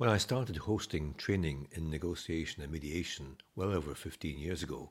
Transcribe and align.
When 0.00 0.08
I 0.08 0.16
started 0.16 0.56
hosting 0.56 1.12
training 1.18 1.68
in 1.72 1.90
negotiation 1.90 2.62
and 2.62 2.72
mediation 2.72 3.36
well 3.54 3.70
over 3.70 3.94
15 3.94 4.38
years 4.38 4.62
ago, 4.62 4.88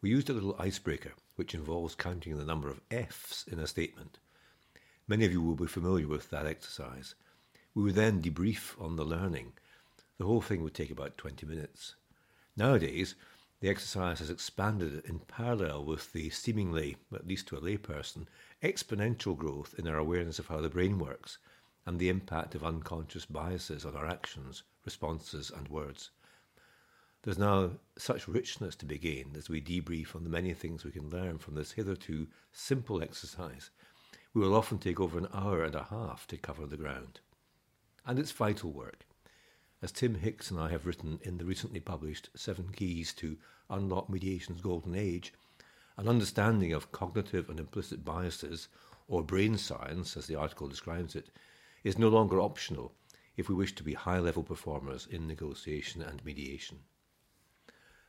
we 0.00 0.10
used 0.10 0.28
a 0.28 0.32
little 0.32 0.56
icebreaker 0.58 1.12
which 1.36 1.54
involves 1.54 1.94
counting 1.94 2.36
the 2.36 2.44
number 2.44 2.68
of 2.68 2.80
F's 2.90 3.46
in 3.46 3.60
a 3.60 3.68
statement. 3.68 4.18
Many 5.06 5.24
of 5.24 5.30
you 5.30 5.40
will 5.40 5.54
be 5.54 5.68
familiar 5.68 6.08
with 6.08 6.30
that 6.30 6.46
exercise. 6.46 7.14
We 7.76 7.84
would 7.84 7.94
then 7.94 8.20
debrief 8.20 8.74
on 8.82 8.96
the 8.96 9.04
learning. 9.04 9.52
The 10.18 10.26
whole 10.26 10.40
thing 10.40 10.64
would 10.64 10.74
take 10.74 10.90
about 10.90 11.16
20 11.16 11.46
minutes. 11.46 11.94
Nowadays, 12.56 13.14
the 13.60 13.68
exercise 13.68 14.18
has 14.18 14.30
expanded 14.30 15.04
in 15.04 15.20
parallel 15.20 15.84
with 15.84 16.12
the 16.12 16.28
seemingly, 16.30 16.96
at 17.14 17.28
least 17.28 17.46
to 17.46 17.56
a 17.56 17.60
layperson, 17.60 18.26
exponential 18.64 19.36
growth 19.36 19.76
in 19.78 19.86
our 19.86 19.98
awareness 19.98 20.40
of 20.40 20.48
how 20.48 20.60
the 20.60 20.68
brain 20.68 20.98
works 20.98 21.38
and 21.86 21.98
the 21.98 22.08
impact 22.08 22.54
of 22.54 22.64
unconscious 22.64 23.26
biases 23.26 23.84
on 23.84 23.94
our 23.96 24.06
actions, 24.06 24.62
responses, 24.84 25.50
and 25.50 25.68
words. 25.68 26.10
There's 27.22 27.38
now 27.38 27.70
such 27.96 28.28
richness 28.28 28.76
to 28.76 28.86
be 28.86 28.98
gained 28.98 29.36
as 29.36 29.48
we 29.48 29.60
debrief 29.60 30.14
on 30.14 30.24
the 30.24 30.30
many 30.30 30.52
things 30.52 30.84
we 30.84 30.90
can 30.90 31.08
learn 31.08 31.38
from 31.38 31.54
this 31.54 31.72
hitherto 31.72 32.26
simple 32.52 33.02
exercise. 33.02 33.70
We 34.34 34.42
will 34.42 34.54
often 34.54 34.78
take 34.78 35.00
over 35.00 35.16
an 35.16 35.28
hour 35.32 35.64
and 35.64 35.74
a 35.74 35.84
half 35.84 36.26
to 36.26 36.36
cover 36.36 36.66
the 36.66 36.76
ground. 36.76 37.20
And 38.04 38.18
it's 38.18 38.32
vital 38.32 38.72
work. 38.72 39.06
As 39.80 39.92
Tim 39.92 40.16
Hicks 40.16 40.50
and 40.50 40.60
I 40.60 40.70
have 40.70 40.86
written 40.86 41.18
in 41.22 41.38
the 41.38 41.44
recently 41.44 41.80
published 41.80 42.30
Seven 42.34 42.70
Keys 42.72 43.12
to 43.14 43.38
Unlock 43.70 44.10
Mediation's 44.10 44.60
Golden 44.60 44.94
Age, 44.94 45.32
an 45.96 46.08
understanding 46.08 46.72
of 46.72 46.92
cognitive 46.92 47.48
and 47.48 47.58
implicit 47.58 48.04
biases, 48.04 48.68
or 49.08 49.22
brain 49.22 49.56
science, 49.56 50.16
as 50.16 50.26
the 50.26 50.34
article 50.34 50.68
describes 50.68 51.14
it, 51.14 51.30
is 51.84 51.98
no 51.98 52.08
longer 52.08 52.40
optional 52.40 52.94
if 53.36 53.48
we 53.48 53.54
wish 53.54 53.74
to 53.74 53.84
be 53.84 53.94
high 53.94 54.18
level 54.18 54.42
performers 54.42 55.06
in 55.10 55.26
negotiation 55.26 56.02
and 56.02 56.24
mediation. 56.24 56.78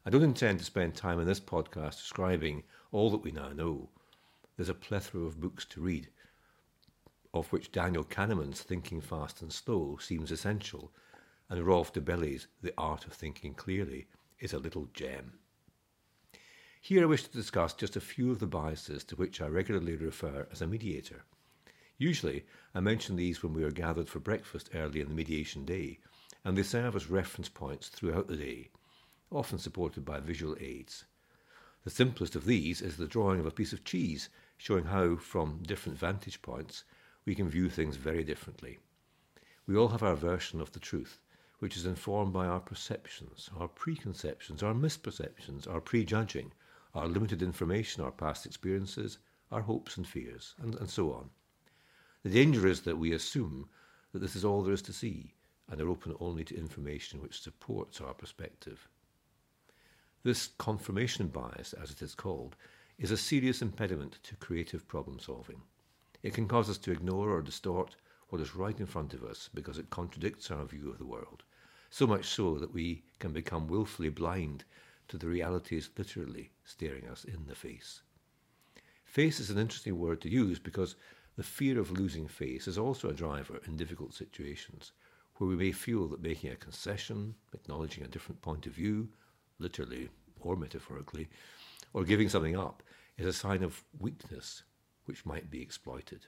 I 0.06 0.10
don't 0.10 0.24
intend 0.24 0.60
to 0.60 0.66
spend 0.66 0.96
time 0.96 1.20
in 1.20 1.28
this 1.28 1.40
podcast 1.40 1.98
describing 1.98 2.64
all 2.92 3.10
that 3.12 3.24
we 3.24 3.32
now 3.32 3.50
know. 3.50 3.90
There's 4.56 4.70
a 4.70 4.74
plethora 4.74 5.24
of 5.24 5.42
books 5.42 5.66
to 5.66 5.82
read, 5.82 6.10
of 7.34 7.52
which 7.52 7.72
Daniel 7.72 8.04
Kahneman's 8.04 8.62
Thinking 8.62 9.02
Fast 9.02 9.42
and 9.42 9.52
Slow 9.52 9.98
seems 9.98 10.32
essential, 10.32 10.94
and 11.50 11.62
Rolf 11.62 11.92
Dobelli's 11.92 12.48
The 12.62 12.74
Art 12.78 13.06
of 13.06 13.14
Thinking 13.14 13.54
Clearly 13.56 14.08
is 14.40 14.54
a 14.54 14.60
little 14.60 14.88
gem. 14.94 15.34
Here 16.80 17.02
I 17.02 17.08
wish 17.08 17.24
to 17.24 17.32
discuss 17.32 17.74
just 17.74 17.96
a 17.96 18.02
few 18.02 18.32
of 18.32 18.40
the 18.40 18.46
biases 18.46 19.04
to 19.06 19.16
which 19.16 19.42
I 19.42 19.48
regularly 19.48 19.96
refer 19.96 20.48
as 20.52 20.62
a 20.62 20.68
mediator. 20.68 21.26
Usually, 21.98 22.46
I 22.74 22.82
mention 22.82 23.16
these 23.16 23.42
when 23.42 23.54
we 23.54 23.64
are 23.64 23.72
gathered 23.72 24.10
for 24.10 24.20
breakfast 24.20 24.70
early 24.74 25.00
in 25.00 25.08
the 25.08 25.14
mediation 25.14 25.64
day, 25.64 26.02
and 26.44 26.58
they 26.58 26.64
serve 26.64 26.94
as 26.94 27.10
reference 27.10 27.48
points 27.48 27.88
throughout 27.88 28.28
the 28.28 28.36
day, 28.36 28.70
often 29.32 29.60
supported 29.60 30.04
by 30.04 30.20
visual 30.20 30.58
aids. 30.60 31.06
The 31.86 31.90
simplest 31.90 32.36
of 32.36 32.44
these 32.44 32.82
is 32.82 32.98
the 32.98 33.08
drawing 33.08 33.40
of 33.40 33.46
a 33.46 33.52
piece 33.52 33.72
of 33.72 33.86
cheese, 33.86 34.28
showing 34.58 34.86
how, 34.86 35.16
from 35.16 35.64
different 35.64 35.98
vantage 35.98 36.42
points, 36.42 36.84
we 37.24 37.34
can 37.34 37.48
view 37.48 37.70
things 37.70 37.96
very 37.96 38.26
differently. 38.26 38.80
We 39.66 39.78
all 39.78 39.88
have 39.88 40.04
our 40.04 40.18
version 40.18 40.60
of 40.60 40.74
the 40.74 40.82
truth, 40.82 41.22
which 41.60 41.78
is 41.78 41.86
informed 41.86 42.34
by 42.34 42.46
our 42.46 42.60
perceptions, 42.60 43.50
our 43.56 43.70
preconceptions, 43.70 44.62
our 44.62 44.74
misperceptions, 44.74 45.66
our 45.66 45.80
prejudging, 45.80 46.52
our 46.94 47.08
limited 47.08 47.42
information, 47.42 48.04
our 48.04 48.12
past 48.12 48.46
experiences, 48.46 49.18
our 49.50 49.62
hopes 49.62 49.96
and 49.96 50.06
fears, 50.06 50.56
and, 50.58 50.76
and 50.76 50.90
so 50.90 51.14
on. 51.14 51.30
The 52.26 52.32
danger 52.32 52.66
is 52.66 52.82
that 52.82 52.98
we 52.98 53.12
assume 53.12 53.70
that 54.12 54.18
this 54.18 54.36
is 54.36 54.44
all 54.44 54.64
there 54.64 54.74
is 54.74 54.82
to 54.82 54.94
see 54.94 55.36
and 55.70 55.80
are 55.80 55.90
open 55.90 56.16
only 56.20 56.44
to 56.46 56.58
information 56.58 57.22
which 57.22 57.40
supports 57.40 58.02
our 58.02 58.16
perspective. 58.16 58.90
This 60.24 60.50
confirmation 60.58 61.28
bias, 61.28 61.74
as 61.74 61.92
it 61.92 62.02
is 62.02 62.16
called, 62.16 62.56
is 62.98 63.12
a 63.12 63.16
serious 63.16 63.62
impediment 63.62 64.18
to 64.24 64.36
creative 64.38 64.88
problem 64.88 65.20
solving. 65.20 65.62
It 66.24 66.34
can 66.34 66.48
cause 66.48 66.68
us 66.68 66.80
to 66.80 66.92
ignore 66.92 67.30
or 67.30 67.44
distort 67.44 67.96
what 68.30 68.42
is 68.42 68.56
right 68.56 68.80
in 68.80 68.88
front 68.88 69.14
of 69.14 69.24
us 69.24 69.52
because 69.54 69.78
it 69.78 69.92
contradicts 69.92 70.50
our 70.50 70.66
view 70.66 70.90
of 70.90 70.98
the 70.98 71.06
world, 71.06 71.44
so 71.92 72.08
much 72.08 72.26
so 72.26 72.58
that 72.58 72.74
we 72.74 73.04
can 73.20 73.34
become 73.34 73.68
willfully 73.68 74.10
blind 74.10 74.64
to 75.10 75.20
the 75.20 75.28
realities 75.28 75.92
literally 75.96 76.50
staring 76.64 77.08
us 77.08 77.24
in 77.24 77.46
the 77.46 77.54
face. 77.54 78.02
Face 79.04 79.40
is 79.40 79.52
an 79.52 79.60
interesting 79.60 80.00
word 80.00 80.22
to 80.22 80.28
use 80.28 80.58
because 80.58 80.96
the 81.36 81.44
fear 81.44 81.80
of 81.80 81.92
losing 81.92 82.28
face 82.28 82.68
is 82.68 82.78
also 82.78 83.10
a 83.10 83.14
driver 83.14 83.60
in 83.68 83.76
difficult 83.76 84.14
situations 84.14 84.92
where 85.38 85.50
we 85.50 85.56
may 85.56 85.72
feel 85.72 86.08
that 86.08 86.22
making 86.22 86.52
a 86.52 86.56
concession, 86.56 87.36
acknowledging 87.54 88.04
a 88.04 88.08
different 88.08 88.42
point 88.42 88.66
of 88.66 88.74
view, 88.74 89.10
literally 89.60 90.10
or 90.40 90.56
metaphorically, 90.56 91.28
or 91.94 92.04
giving 92.04 92.30
something 92.30 92.58
up 92.58 92.84
is 93.18 93.26
a 93.26 93.34
sign 93.34 93.64
of 93.64 93.84
weakness 94.00 94.64
which 95.06 95.26
might 95.26 95.50
be 95.50 95.62
exploited. 95.62 96.26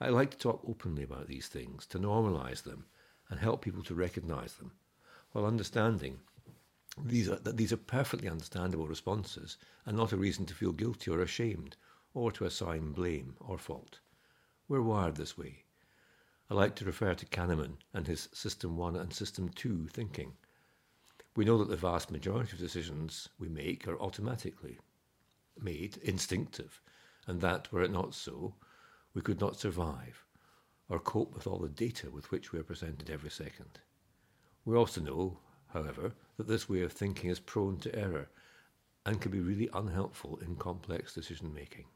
I 0.00 0.08
like 0.08 0.30
to 0.30 0.38
talk 0.38 0.62
openly 0.66 1.02
about 1.02 1.26
these 1.26 1.48
things, 1.48 1.86
to 1.86 1.98
normalize 1.98 2.62
them, 2.62 2.86
and 3.28 3.38
help 3.38 3.62
people 3.62 3.82
to 3.84 3.94
recognize 3.94 4.54
them, 4.54 4.72
while 5.32 5.44
understanding 5.44 6.20
these 7.04 7.28
are, 7.28 7.36
that 7.36 7.56
these 7.56 7.72
are 7.72 7.76
perfectly 7.76 8.28
understandable 8.28 8.86
responses 8.86 9.56
and 9.86 9.96
not 9.96 10.12
a 10.12 10.16
reason 10.16 10.46
to 10.46 10.54
feel 10.54 10.72
guilty 10.72 11.10
or 11.10 11.20
ashamed 11.20 11.76
or 12.14 12.32
to 12.32 12.44
assign 12.44 12.92
blame 12.92 13.36
or 13.40 13.58
fault. 13.58 14.00
We're 14.68 14.82
wired 14.82 15.16
this 15.16 15.36
way. 15.38 15.64
I 16.50 16.54
like 16.54 16.74
to 16.76 16.84
refer 16.84 17.14
to 17.14 17.26
Kahneman 17.26 17.76
and 17.94 18.06
his 18.06 18.28
System 18.32 18.76
1 18.76 18.96
and 18.96 19.12
System 19.12 19.48
2 19.50 19.88
thinking. 19.88 20.32
We 21.36 21.44
know 21.44 21.58
that 21.58 21.68
the 21.68 21.76
vast 21.76 22.10
majority 22.10 22.52
of 22.52 22.58
decisions 22.58 23.28
we 23.38 23.48
make 23.48 23.86
are 23.86 24.00
automatically 24.00 24.78
made, 25.60 25.98
instinctive, 25.98 26.80
and 27.26 27.40
that, 27.40 27.70
were 27.72 27.82
it 27.82 27.92
not 27.92 28.14
so, 28.14 28.54
we 29.14 29.22
could 29.22 29.40
not 29.40 29.58
survive 29.58 30.24
or 30.88 30.98
cope 30.98 31.34
with 31.34 31.46
all 31.46 31.58
the 31.58 31.68
data 31.68 32.10
with 32.10 32.30
which 32.32 32.52
we 32.52 32.58
are 32.58 32.64
presented 32.64 33.08
every 33.08 33.30
second. 33.30 33.78
We 34.64 34.76
also 34.76 35.00
know, 35.00 35.38
however, 35.68 36.12
that 36.36 36.48
this 36.48 36.68
way 36.68 36.82
of 36.82 36.92
thinking 36.92 37.30
is 37.30 37.38
prone 37.38 37.78
to 37.78 37.94
error 37.96 38.28
and 39.06 39.20
can 39.20 39.30
be 39.30 39.40
really 39.40 39.70
unhelpful 39.72 40.38
in 40.44 40.56
complex 40.56 41.14
decision 41.14 41.54
making. 41.54 41.86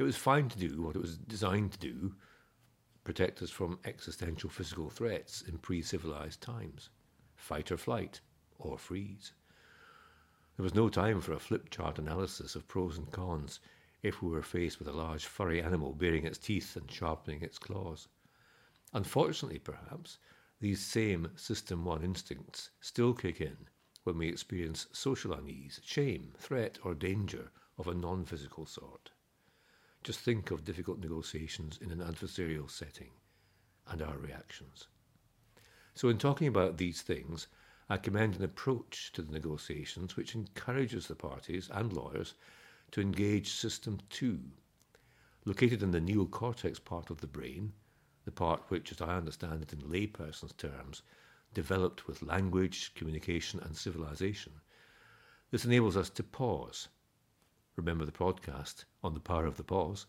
It 0.00 0.04
was 0.04 0.16
fine 0.16 0.48
to 0.48 0.58
do 0.58 0.80
what 0.80 0.96
it 0.96 1.02
was 1.02 1.18
designed 1.18 1.72
to 1.72 1.78
do 1.78 2.14
protect 3.04 3.42
us 3.42 3.50
from 3.50 3.78
existential 3.84 4.48
physical 4.48 4.88
threats 4.88 5.42
in 5.42 5.58
pre 5.58 5.82
civilized 5.82 6.40
times 6.40 6.88
fight 7.36 7.70
or 7.70 7.76
flight, 7.76 8.22
or 8.58 8.78
freeze. 8.78 9.34
There 10.56 10.64
was 10.64 10.74
no 10.74 10.88
time 10.88 11.20
for 11.20 11.34
a 11.34 11.38
flip 11.38 11.68
chart 11.68 11.98
analysis 11.98 12.56
of 12.56 12.66
pros 12.66 12.96
and 12.96 13.12
cons 13.12 13.60
if 14.02 14.22
we 14.22 14.30
were 14.30 14.42
faced 14.42 14.78
with 14.78 14.88
a 14.88 14.92
large 14.92 15.26
furry 15.26 15.60
animal 15.60 15.92
baring 15.92 16.24
its 16.24 16.38
teeth 16.38 16.76
and 16.76 16.90
sharpening 16.90 17.42
its 17.42 17.58
claws. 17.58 18.08
Unfortunately, 18.94 19.58
perhaps, 19.58 20.16
these 20.60 20.82
same 20.82 21.30
System 21.36 21.84
1 21.84 22.02
instincts 22.02 22.70
still 22.80 23.12
kick 23.12 23.42
in 23.42 23.68
when 24.04 24.16
we 24.16 24.28
experience 24.30 24.86
social 24.92 25.34
unease, 25.34 25.78
shame, 25.84 26.32
threat, 26.38 26.78
or 26.84 26.94
danger 26.94 27.50
of 27.76 27.86
a 27.86 27.92
non 27.92 28.24
physical 28.24 28.64
sort. 28.64 29.10
Just 30.02 30.20
think 30.20 30.50
of 30.50 30.64
difficult 30.64 30.98
negotiations 30.98 31.78
in 31.78 31.90
an 31.90 31.98
adversarial 31.98 32.70
setting 32.70 33.10
and 33.86 34.00
our 34.00 34.16
reactions. 34.16 34.88
So, 35.94 36.08
in 36.08 36.16
talking 36.16 36.48
about 36.48 36.78
these 36.78 37.02
things, 37.02 37.48
I 37.90 37.98
commend 37.98 38.36
an 38.36 38.42
approach 38.42 39.12
to 39.12 39.20
the 39.22 39.32
negotiations 39.32 40.16
which 40.16 40.34
encourages 40.34 41.06
the 41.06 41.16
parties 41.16 41.68
and 41.68 41.92
lawyers 41.92 42.34
to 42.92 43.02
engage 43.02 43.52
System 43.52 43.98
2. 44.08 44.40
Located 45.44 45.82
in 45.82 45.90
the 45.90 46.00
neocortex 46.00 46.82
part 46.82 47.10
of 47.10 47.20
the 47.20 47.26
brain, 47.26 47.74
the 48.24 48.32
part 48.32 48.70
which, 48.70 48.92
as 48.92 49.02
I 49.02 49.16
understand 49.16 49.62
it 49.62 49.72
in 49.72 49.80
layperson's 49.80 50.54
terms, 50.54 51.02
developed 51.52 52.06
with 52.06 52.22
language, 52.22 52.94
communication, 52.94 53.60
and 53.60 53.76
civilization, 53.76 54.62
this 55.50 55.66
enables 55.66 55.96
us 55.96 56.08
to 56.10 56.22
pause 56.22 56.88
remember 57.80 58.04
the 58.04 58.12
podcast 58.12 58.84
on 59.02 59.14
the 59.14 59.20
power 59.20 59.46
of 59.46 59.56
the 59.56 59.64
pause. 59.64 60.04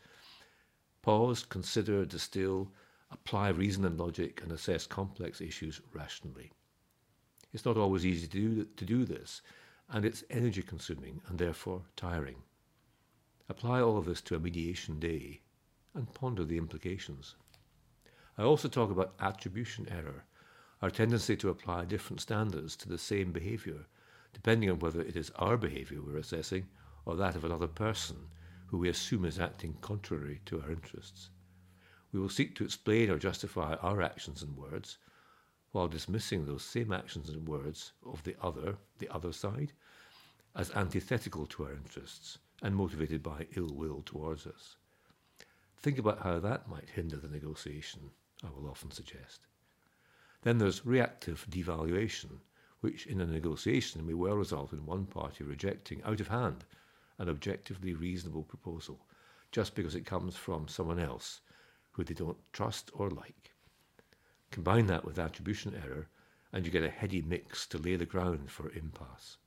Pause, 1.01 1.43
consider, 1.45 2.05
distill, 2.05 2.69
apply 3.09 3.47
reason 3.47 3.85
and 3.85 3.97
logic, 3.97 4.41
and 4.43 4.51
assess 4.51 4.85
complex 4.85 5.39
issues 5.39 5.79
rationally. 5.93 6.51
It's 7.53 7.63
not 7.63 7.77
always 7.77 8.05
easy 8.05 8.27
to 8.27 8.39
do, 8.39 8.65
to 8.65 8.85
do 8.85 9.05
this, 9.05 9.41
and 9.89 10.03
it's 10.03 10.25
energy 10.29 10.61
consuming 10.61 11.21
and 11.27 11.39
therefore 11.39 11.83
tiring. 11.95 12.43
Apply 13.47 13.79
all 13.79 13.97
of 13.97 14.03
this 14.05 14.19
to 14.23 14.35
a 14.35 14.39
mediation 14.39 14.99
day 14.99 15.39
and 15.93 16.13
ponder 16.13 16.43
the 16.43 16.57
implications. 16.57 17.35
I 18.37 18.43
also 18.43 18.67
talk 18.67 18.91
about 18.91 19.13
attribution 19.21 19.87
error, 19.89 20.25
our 20.81 20.89
tendency 20.89 21.37
to 21.37 21.49
apply 21.49 21.85
different 21.85 22.19
standards 22.19 22.75
to 22.77 22.89
the 22.89 22.97
same 22.97 23.31
behaviour, 23.31 23.85
depending 24.33 24.69
on 24.69 24.79
whether 24.79 25.01
it 25.01 25.15
is 25.15 25.31
our 25.37 25.55
behaviour 25.55 26.01
we're 26.01 26.17
assessing 26.17 26.67
or 27.05 27.15
that 27.15 27.35
of 27.35 27.43
another 27.43 27.67
person 27.67 28.27
who 28.67 28.77
we 28.77 28.89
assume 28.89 29.25
is 29.25 29.39
acting 29.39 29.75
contrary 29.81 30.39
to 30.45 30.61
our 30.61 30.71
interests. 30.71 31.29
We 32.11 32.19
will 32.19 32.29
seek 32.29 32.55
to 32.55 32.63
explain 32.63 33.09
or 33.09 33.17
justify 33.17 33.75
our 33.75 34.01
actions 34.01 34.41
and 34.41 34.55
words 34.55 34.97
while 35.71 35.87
dismissing 35.87 36.45
those 36.45 36.63
same 36.63 36.91
actions 36.91 37.29
and 37.29 37.47
words 37.47 37.93
of 38.05 38.23
the 38.23 38.35
other, 38.41 38.77
the 38.99 39.09
other 39.09 39.31
side, 39.31 39.71
as 40.55 40.71
antithetical 40.71 41.45
to 41.47 41.63
our 41.63 41.73
interests 41.73 42.37
and 42.61 42.75
motivated 42.75 43.23
by 43.23 43.47
ill 43.55 43.73
will 43.73 44.01
towards 44.05 44.45
us. 44.45 44.75
Think 45.77 45.97
about 45.97 46.19
how 46.19 46.39
that 46.39 46.69
might 46.69 46.89
hinder 46.89 47.17
the 47.17 47.29
negotiation, 47.29 48.11
I 48.43 48.49
will 48.49 48.69
often 48.69 48.91
suggest. 48.91 49.47
Then 50.43 50.57
there's 50.57 50.85
reactive 50.85 51.45
devaluation, 51.49 52.39
which 52.81 53.07
in 53.07 53.21
a 53.21 53.25
negotiation 53.25 54.05
may 54.05 54.13
well 54.13 54.35
result 54.35 54.73
in 54.73 54.85
one 54.85 55.05
party 55.05 55.43
rejecting 55.43 56.03
out 56.03 56.19
of 56.19 56.27
hand 56.27 56.65
an 57.21 57.29
objectively 57.29 57.93
reasonable 57.93 58.43
proposal 58.43 59.05
just 59.51 59.75
because 59.75 59.95
it 59.95 60.05
comes 60.05 60.35
from 60.35 60.67
someone 60.67 60.99
else 60.99 61.41
who 61.91 62.03
they 62.03 62.13
don't 62.13 62.37
trust 62.51 62.89
or 62.93 63.09
like. 63.09 63.53
Combine 64.49 64.87
that 64.87 65.05
with 65.05 65.19
attribution 65.19 65.79
error, 65.85 66.07
and 66.51 66.65
you 66.65 66.71
get 66.71 66.83
a 66.83 66.89
heady 66.89 67.21
mix 67.21 67.65
to 67.67 67.77
lay 67.77 67.95
the 67.95 68.05
ground 68.05 68.49
for 68.49 68.71
impasse. 68.71 69.37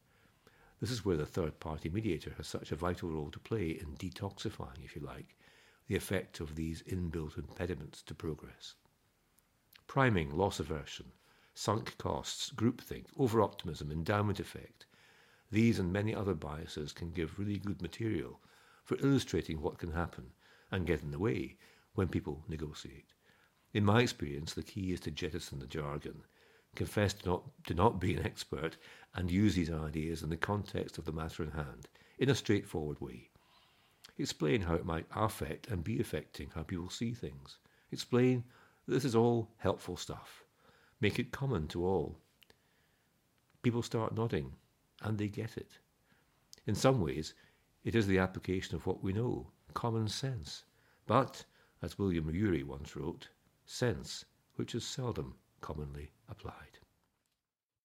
This 0.80 0.90
is 0.90 1.04
where 1.04 1.16
the 1.16 1.26
third 1.26 1.58
party 1.60 1.88
mediator 1.88 2.32
has 2.36 2.46
such 2.46 2.70
a 2.70 2.76
vital 2.76 3.10
role 3.10 3.30
to 3.30 3.38
play 3.38 3.70
in 3.70 3.96
detoxifying, 3.96 4.84
if 4.84 4.94
you 4.94 5.02
like, 5.02 5.34
the 5.86 5.96
effect 5.96 6.40
of 6.40 6.54
these 6.54 6.82
inbuilt 6.82 7.36
impediments 7.36 8.02
to 8.02 8.14
progress. 8.14 8.74
Priming, 9.86 10.30
loss 10.30 10.60
aversion, 10.60 11.12
sunk 11.54 11.96
costs, 11.98 12.50
groupthink, 12.54 13.06
over 13.18 13.42
optimism, 13.42 13.90
endowment 13.90 14.40
effect. 14.40 14.86
These 15.54 15.78
and 15.78 15.92
many 15.92 16.12
other 16.12 16.34
biases 16.34 16.92
can 16.92 17.12
give 17.12 17.38
really 17.38 17.58
good 17.58 17.80
material 17.80 18.40
for 18.82 18.98
illustrating 18.98 19.62
what 19.62 19.78
can 19.78 19.92
happen 19.92 20.32
and 20.72 20.84
get 20.84 21.02
in 21.02 21.12
the 21.12 21.18
way 21.20 21.56
when 21.94 22.08
people 22.08 22.42
negotiate. 22.48 23.14
In 23.72 23.84
my 23.84 24.02
experience, 24.02 24.52
the 24.52 24.64
key 24.64 24.92
is 24.92 24.98
to 25.00 25.12
jettison 25.12 25.60
the 25.60 25.68
jargon, 25.68 26.24
confess 26.74 27.14
to 27.14 27.28
not, 27.28 27.44
to 27.66 27.74
not 27.74 28.00
be 28.00 28.16
an 28.16 28.26
expert, 28.26 28.76
and 29.14 29.30
use 29.30 29.54
these 29.54 29.70
ideas 29.70 30.24
in 30.24 30.28
the 30.28 30.36
context 30.36 30.98
of 30.98 31.04
the 31.04 31.12
matter 31.12 31.44
in 31.44 31.52
hand 31.52 31.86
in 32.18 32.28
a 32.28 32.34
straightforward 32.34 33.00
way. 33.00 33.30
Explain 34.18 34.62
how 34.62 34.74
it 34.74 34.84
might 34.84 35.06
affect 35.14 35.68
and 35.68 35.84
be 35.84 36.00
affecting 36.00 36.50
how 36.50 36.64
people 36.64 36.90
see 36.90 37.14
things. 37.14 37.58
Explain 37.92 38.42
that 38.86 38.94
this 38.94 39.04
is 39.04 39.14
all 39.14 39.52
helpful 39.58 39.96
stuff 39.96 40.42
Make 41.00 41.20
it 41.20 41.30
common 41.30 41.68
to 41.68 41.86
all. 41.86 42.18
People 43.62 43.82
start 43.82 44.16
nodding, 44.16 44.56
and 45.04 45.18
they 45.18 45.28
get 45.28 45.56
it. 45.56 45.78
In 46.66 46.74
some 46.74 47.00
ways, 47.00 47.34
it 47.84 47.94
is 47.94 48.06
the 48.06 48.18
application 48.18 48.74
of 48.74 48.86
what 48.86 49.04
we 49.04 49.12
know, 49.12 49.52
common 49.74 50.08
sense. 50.08 50.64
But, 51.06 51.44
as 51.82 51.98
William 51.98 52.34
Ury 52.34 52.62
once 52.62 52.96
wrote, 52.96 53.28
sense 53.66 54.24
which 54.56 54.74
is 54.74 54.84
seldom 54.84 55.34
commonly 55.60 56.10
applied. 56.28 56.78